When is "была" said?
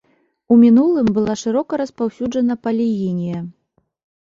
1.17-1.35